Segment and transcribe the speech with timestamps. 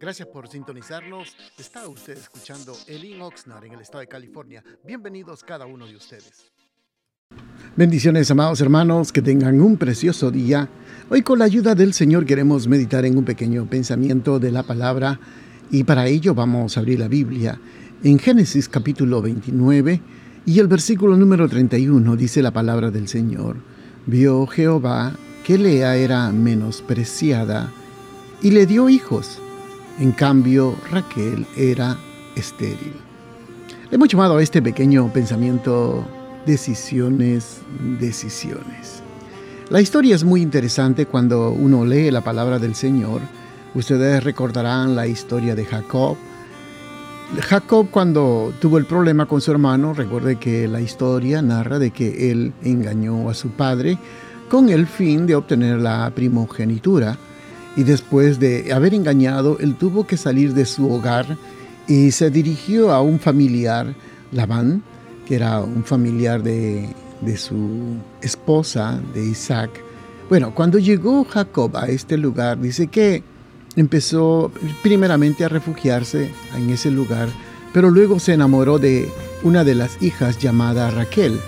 [0.00, 1.36] Gracias por sintonizarnos.
[1.58, 4.62] Está usted escuchando Elin Oxnard en el estado de California.
[4.84, 6.52] Bienvenidos cada uno de ustedes.
[7.76, 10.68] Bendiciones, amados hermanos, que tengan un precioso día.
[11.08, 15.18] Hoy con la ayuda del Señor queremos meditar en un pequeño pensamiento de la palabra
[15.70, 17.58] y para ello vamos a abrir la Biblia
[18.04, 20.00] en Génesis capítulo 29
[20.44, 23.56] y el versículo número 31 dice la palabra del Señor.
[24.06, 25.12] Vio Jehová
[25.44, 27.72] que Lea era menospreciada
[28.42, 29.41] y le dio hijos
[29.98, 31.96] en cambio, Raquel era
[32.36, 32.94] estéril.
[33.90, 36.04] Hemos llamado a este pequeño pensamiento
[36.46, 37.60] decisiones,
[38.00, 39.02] decisiones.
[39.68, 43.20] La historia es muy interesante cuando uno lee la palabra del Señor.
[43.74, 46.16] Ustedes recordarán la historia de Jacob.
[47.40, 52.30] Jacob cuando tuvo el problema con su hermano, recuerde que la historia narra de que
[52.30, 53.98] él engañó a su padre
[54.50, 57.16] con el fin de obtener la primogenitura
[57.76, 61.38] y después de haber engañado, él tuvo que salir de su hogar
[61.86, 63.94] y se dirigió a un familiar,
[64.30, 64.82] Labán,
[65.26, 66.88] que era un familiar de,
[67.36, 69.70] su esposa, de Isaac.
[70.28, 73.22] Bueno, cuando llegó Jacob a este lugar, dice que
[73.76, 74.50] empezó
[74.82, 77.28] primeramente a refugiarse en ese lugar,
[77.72, 79.08] pero luego se enamoró de
[79.42, 81.38] una de las hijas llamada Raquel.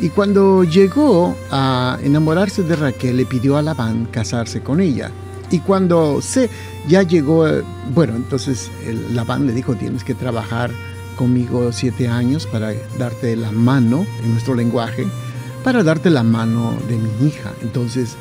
[0.00, 5.10] Y cuando llegó a enamorarse de Raquel, le pidió a Labán casarse con ella.
[5.50, 6.50] Y cuando se
[6.88, 7.62] ya llegó, eh,
[7.94, 10.70] bueno, entonces el Labán le dijo, tienes que trabajar
[11.16, 15.06] conmigo siete años para darte la mano, en nuestro lenguaje,
[15.64, 17.52] para darte la mano de mi hija.
[17.62, 18.16] Entonces,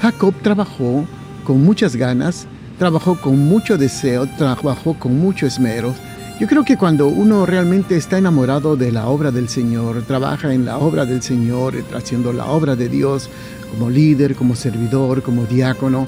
[0.00, 1.04] Jacob trabajó
[1.44, 2.46] con muchas ganas,
[2.78, 5.94] trabajó con mucho deseo, trabajó con mucho esmero.
[6.40, 10.64] Yo creo que cuando uno realmente está enamorado de la obra del Señor, trabaja en
[10.64, 13.30] la obra del Señor, haciendo la obra de Dios,
[13.74, 16.06] como líder, como servidor, como diácono.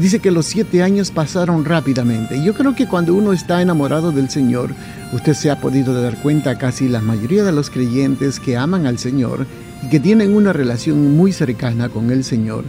[0.00, 2.42] Dice que los siete años pasaron rápidamente.
[2.44, 4.70] Yo creo que cuando uno está enamorado del Señor,
[5.12, 8.98] usted se ha podido dar cuenta casi la mayoría de los creyentes que aman al
[8.98, 9.46] Señor
[9.82, 12.64] y que tienen una relación muy cercana con el Señor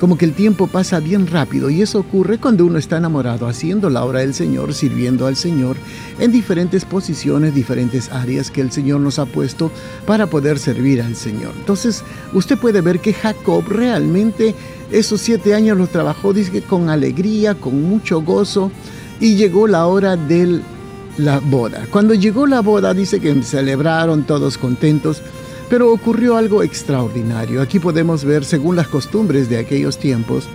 [0.00, 3.90] como que el tiempo pasa bien rápido y eso ocurre cuando uno está enamorado haciendo
[3.90, 5.76] la obra del Señor, sirviendo al Señor
[6.18, 9.70] en diferentes posiciones, diferentes áreas que el Señor nos ha puesto
[10.06, 11.52] para poder servir al Señor.
[11.58, 12.02] Entonces
[12.32, 14.54] usted puede ver que Jacob realmente
[14.90, 18.72] esos siete años los trabajó, dice con alegría, con mucho gozo
[19.20, 20.62] y llegó la hora de
[21.18, 21.86] la boda.
[21.90, 25.22] Cuando llegó la boda dice que celebraron todos contentos
[25.70, 27.62] pero ocurrió algo extraordinario.
[27.62, 30.48] Aquí podemos ver, según las costumbres de aquellos tiempos,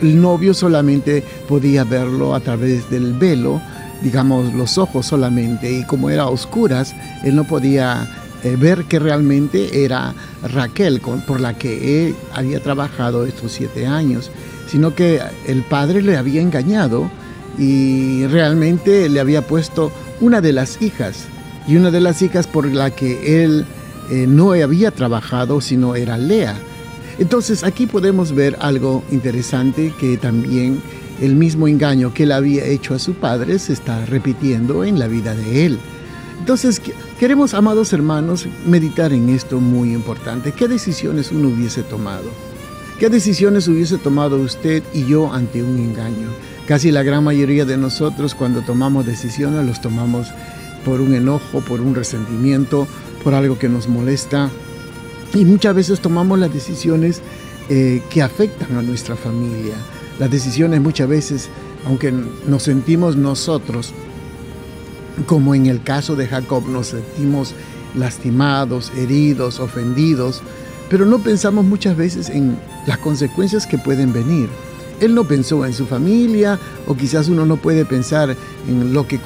[0.00, 3.60] el novio solamente podía verlo a través del velo,
[4.02, 8.08] digamos los ojos solamente, y como era a oscuras, él no podía
[8.42, 14.30] eh, ver que realmente era Raquel por la que él había trabajado estos siete años,
[14.66, 17.10] sino que el padre le había engañado
[17.58, 21.26] y realmente le había puesto una de las hijas,
[21.68, 23.66] y una de las hijas por la que él
[24.10, 26.56] eh, no había trabajado, sino era Lea.
[27.18, 30.82] Entonces aquí podemos ver algo interesante que también
[31.20, 35.06] el mismo engaño que él había hecho a su padre se está repitiendo en la
[35.06, 35.78] vida de él.
[36.38, 36.82] Entonces
[37.20, 40.52] queremos, amados hermanos, meditar en esto muy importante.
[40.52, 42.30] ¿Qué decisiones uno hubiese tomado?
[42.98, 46.28] ¿Qué decisiones hubiese tomado usted y yo ante un engaño?
[46.66, 50.28] Casi la gran mayoría de nosotros cuando tomamos decisiones los tomamos
[50.84, 52.88] por un enojo, por un resentimiento,
[53.22, 54.50] por algo que nos molesta.
[55.34, 57.22] Y muchas veces tomamos las decisiones
[57.68, 59.74] eh, que afectan a nuestra familia.
[60.18, 61.48] Las decisiones muchas veces,
[61.86, 62.12] aunque
[62.46, 63.94] nos sentimos nosotros,
[65.26, 67.54] como en el caso de Jacob, nos sentimos
[67.94, 70.42] lastimados, heridos, ofendidos,
[70.90, 74.48] pero no pensamos muchas veces en las consecuencias que pueden venir.
[75.02, 78.36] Él no pensó en su familia o quizás uno no puede pensar
[78.68, 79.20] en lo que,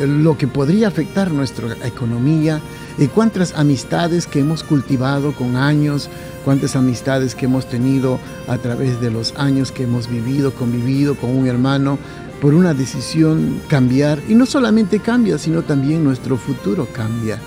[0.00, 2.60] lo que podría afectar nuestra economía,
[2.98, 6.10] y cuántas amistades que hemos cultivado con años,
[6.44, 8.18] cuántas amistades que hemos tenido
[8.48, 11.98] a través de los años que hemos vivido, convivido con un hermano,
[12.40, 14.20] por una decisión cambiar.
[14.28, 17.38] Y no solamente cambia, sino también nuestro futuro cambia.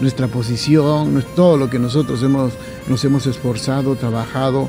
[0.00, 2.52] Nuestra posición, todo lo que nosotros hemos,
[2.86, 4.68] nos hemos esforzado, trabajado,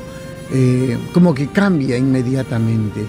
[0.52, 3.06] eh, como que cambia inmediatamente.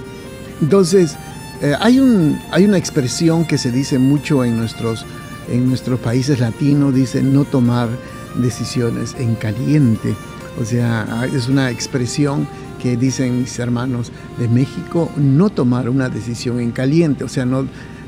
[0.62, 1.18] Entonces,
[1.62, 5.06] eh, hay, un, hay una expresión que se dice mucho en nuestros,
[5.50, 7.90] en nuestros países latinos, dice no tomar
[8.36, 10.14] decisiones en caliente.
[10.60, 12.48] O sea, es una expresión
[12.80, 17.24] que dicen mis hermanos de México, no tomar una decisión en caliente.
[17.24, 17.66] O sea, no,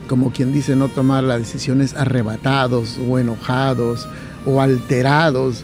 [0.08, 4.08] como quien dice, no tomar las decisiones arrebatados o enojados
[4.46, 5.64] o alterados.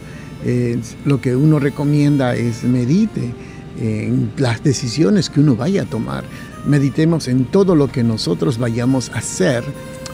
[1.04, 3.32] Lo que uno recomienda es medite
[3.78, 6.24] en las decisiones que uno vaya a tomar.
[6.66, 9.64] meditemos en todo lo que nosotros vayamos a hacer,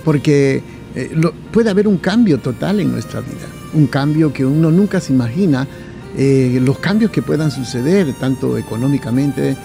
[0.05, 0.63] porque
[0.95, 1.11] eh,
[1.53, 5.67] puede haber un cambio total en nuestra vida, un cambio que uno nunca se imagina,
[6.17, 9.57] eh, los cambios que puedan suceder, tanto económicamente,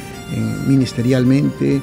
[0.65, 1.81] ministerialmente,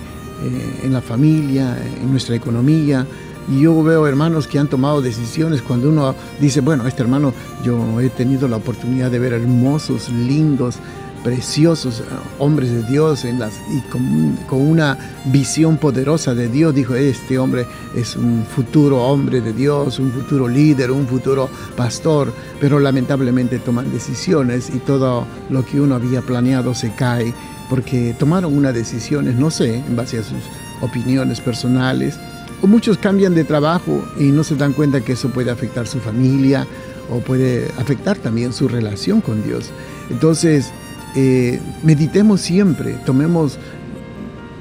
[0.82, 3.06] en la familia, en nuestra economía.
[3.50, 7.32] Y yo veo hermanos que han tomado decisiones cuando uno dice, bueno, este hermano,
[7.64, 10.76] yo he tenido la oportunidad de ver hermosos, lindos,
[11.24, 12.04] preciosos eh,
[12.38, 16.74] hombres de Dios y con, con, una visión poderosa de Dios.
[16.74, 22.32] Dijo, este hombre es un futuro hombre de Dios, un futuro líder, un futuro pastor,
[22.60, 27.32] pero lamentablemente toman decisiones y todo lo que uno había planeado se cae
[27.68, 30.42] porque tomaron unas decisiones, no sé, en base a sus
[30.80, 32.18] opiniones personales
[32.62, 36.00] o muchos cambian de trabajo y no se dan cuenta que eso puede afectar su
[36.00, 36.66] familia
[37.10, 39.70] o puede afectar también su relación con Dios.
[40.10, 40.72] Entonces,
[41.20, 43.58] eh, meditemos siempre, tomemos,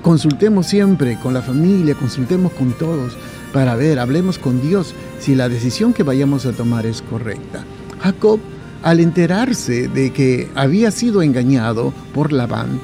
[0.01, 3.15] consultemos siempre con la familia, consultemos con todos
[3.53, 7.63] para ver, hablemos con Dios si la decisión que vayamos a tomar es correcta.
[8.01, 8.39] Jacob,
[8.81, 12.79] al enterarse de que había sido engañado por Labán,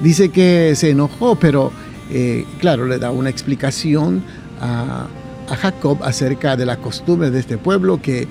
[0.00, 1.70] dice que se enojó, pero
[2.10, 4.22] eh, claro, le da una explicación
[4.58, 5.06] a,
[5.54, 8.26] Jacob acerca de la costumbre de este pueblo, que,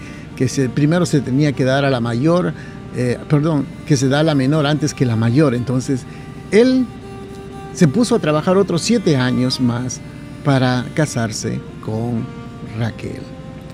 [0.73, 2.53] primero se tenía que dar a la mayor,
[2.99, 5.53] eh, perdón, que se da la menor antes que la mayor.
[5.53, 6.01] Entonces,
[6.49, 6.87] él
[7.73, 10.01] se puso a trabajar otros siete años más
[10.43, 12.25] para casarse con
[12.79, 13.21] Raquel.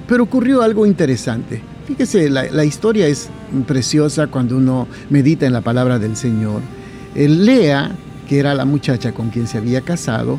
[0.08, 1.62] Pero ocurrió algo interesante.
[1.88, 3.30] Fíjese, la, historia es
[3.66, 6.62] preciosa cuando uno medita en la palabra del Señor.
[7.16, 7.92] Lea,
[8.28, 10.38] que era la muchacha con quien se había casado,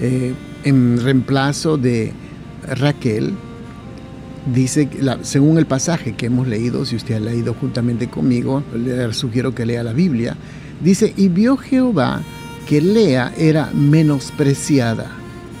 [0.00, 0.34] eh,
[0.64, 2.12] en reemplazo de
[2.66, 3.34] Raquel,
[4.52, 4.88] dice,
[5.22, 9.66] según el pasaje que hemos leído, si usted ha leído juntamente conmigo, le sugiero que
[9.66, 10.36] lea la Biblia,
[10.80, 12.22] dice, y vio Jehová
[12.66, 15.10] que Lea era menospreciada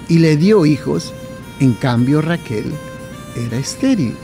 [0.08, 1.12] y le dio hijos,
[1.60, 2.64] en cambio Raquel
[3.36, 4.14] era estéril.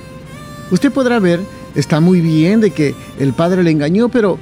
[0.70, 1.40] Usted podrá ver,
[1.74, 4.38] está muy bien de que el padre le engañó, pero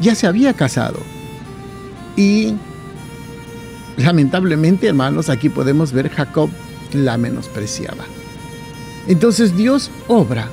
[0.00, 0.98] ya se había casado.
[2.16, 2.54] Y
[3.96, 6.50] Lamentablemente, hermanos, aquí podemos ver Jacob
[6.92, 8.04] la menospreciaba.
[9.08, 10.48] Entonces Dios obra.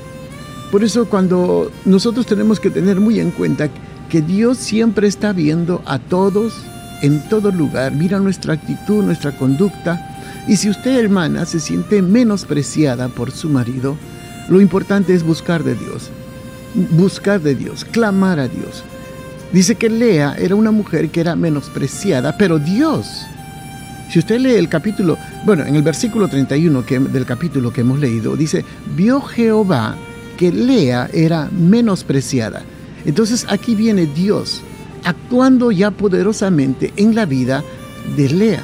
[0.71, 3.69] Por eso cuando nosotros tenemos que tener muy en cuenta
[4.09, 6.53] que Dios siempre está viendo a todos
[7.01, 10.15] en todo lugar, mira nuestra actitud, nuestra conducta.
[10.47, 13.97] Y si usted, hermana, se siente menospreciada por su marido,
[14.49, 16.09] lo importante es buscar de Dios,
[16.91, 18.83] buscar de Dios, clamar a Dios.
[19.53, 23.25] Dice que Lea era una mujer que era menospreciada, pero Dios,
[24.11, 27.99] si usted lee el capítulo, bueno, en el versículo 31 que, del capítulo que hemos
[27.99, 28.65] leído, dice,
[28.95, 29.95] vio Jehová
[30.37, 32.63] que Lea era menospreciada.
[33.05, 34.61] Entonces aquí viene Dios
[35.03, 37.63] actuando ya poderosamente en la vida
[38.15, 38.63] de Lea.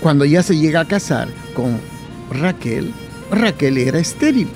[0.00, 1.78] Cuando ya se llega a casar con
[2.30, 2.92] Raquel,
[3.30, 4.48] Raquel era estéril.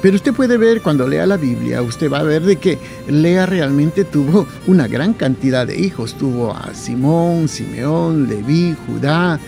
[0.00, 2.76] Pero usted puede ver cuando lea la Biblia, usted va a ver de que
[3.06, 6.14] Lea realmente tuvo una gran cantidad de hijos.
[6.14, 9.38] Tuvo a Simón, Simeón, Leví, Judá,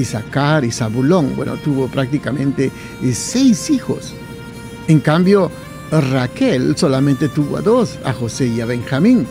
[0.00, 1.34] Isaacar y Zabulón.
[1.36, 2.70] Bueno, tuvo prácticamente
[3.02, 4.14] eh, seis hijos.
[4.88, 5.50] En cambio,
[5.90, 9.26] Raquel solamente tuvo a dos, a José y a Benjamín.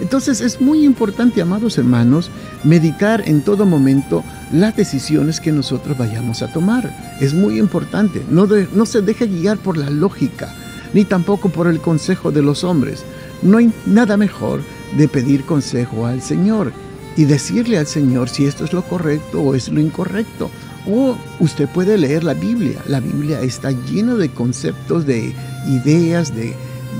[0.00, 2.30] Entonces es muy importante, amados hermanos,
[2.62, 4.22] meditar en todo momento
[4.52, 6.94] las decisiones que nosotros vayamos a tomar.
[7.20, 8.22] Es muy importante.
[8.30, 10.54] No, no se deje guiar por la lógica,
[10.94, 13.04] ni tampoco por el consejo de los hombres.
[13.42, 14.60] No hay nada mejor
[14.96, 16.72] de pedir consejo al Señor
[17.18, 20.52] y decirle al Señor si esto es lo correcto o es lo incorrecto.
[20.86, 22.80] O usted puede leer la Biblia.
[22.86, 25.34] La Biblia está llena de conceptos, de
[25.66, 26.54] ideas, de,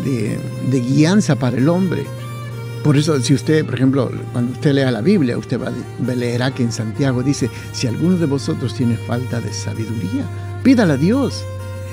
[0.05, 0.37] de,
[0.73, 2.05] de guianza para el hombre.
[2.83, 6.53] Por eso, si usted, por ejemplo, cuando usted lea la Biblia, usted va a leerá
[6.53, 10.25] que en Santiago dice, si alguno de vosotros tiene falta de sabiduría,
[10.65, 11.45] pídala a Dios,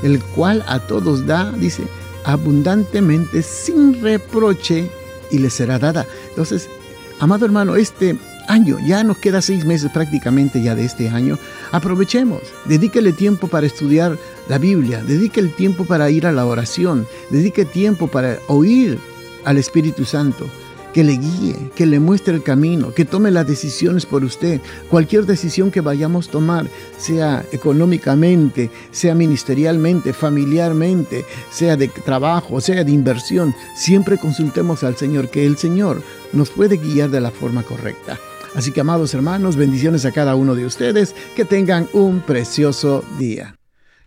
[0.01, 1.84] el cual a todos da, dice,
[2.24, 4.89] abundantemente, sin reproche,
[5.29, 6.08] y le será dada.
[6.29, 6.70] Entonces,
[7.19, 8.17] amado hermano, este
[8.48, 11.38] año, ya nos queda seis meses prácticamente ya de este año,
[11.72, 14.17] aprovechemos, dedíquele tiempo para estudiar
[14.48, 19.00] la Biblia, dedique el tiempo para ir a la oración, dedique tiempo para oír
[19.45, 20.48] al Espíritu Santo
[20.95, 24.61] que le guíe, que le muestre el camino, que tome las decisiones por usted.
[24.89, 32.85] Cualquier decisión que vayamos a tomar, sea económicamente, sea ministerialmente, familiarmente, sea de trabajo, sea
[32.85, 37.63] de inversión, siempre consultemos al Señor, que el Señor nos puede guiar de la forma
[37.63, 38.17] correcta.
[38.55, 43.57] Así que, amados hermanos, bendiciones a cada uno de ustedes, que tengan un precioso día.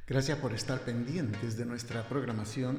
[0.06, 2.78] Gracias por estar pendientes de nuestra programación